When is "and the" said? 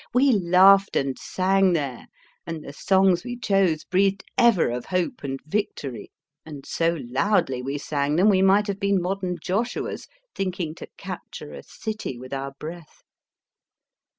2.47-2.73